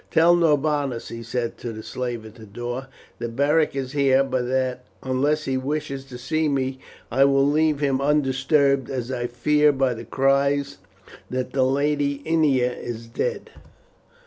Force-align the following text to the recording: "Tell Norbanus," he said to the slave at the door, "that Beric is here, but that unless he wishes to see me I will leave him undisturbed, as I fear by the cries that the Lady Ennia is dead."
"Tell 0.09 0.35
Norbanus," 0.35 1.09
he 1.09 1.21
said 1.21 1.59
to 1.59 1.71
the 1.71 1.83
slave 1.83 2.25
at 2.25 2.33
the 2.33 2.47
door, 2.47 2.87
"that 3.19 3.35
Beric 3.35 3.75
is 3.75 3.91
here, 3.91 4.23
but 4.23 4.47
that 4.47 4.83
unless 5.03 5.43
he 5.45 5.57
wishes 5.57 6.05
to 6.05 6.17
see 6.17 6.49
me 6.49 6.79
I 7.11 7.23
will 7.25 7.45
leave 7.45 7.81
him 7.81 8.01
undisturbed, 8.01 8.89
as 8.89 9.11
I 9.11 9.27
fear 9.27 9.71
by 9.71 9.93
the 9.93 10.03
cries 10.05 10.79
that 11.29 11.53
the 11.53 11.61
Lady 11.65 12.23
Ennia 12.25 12.71
is 12.73 13.05
dead." 13.05 13.51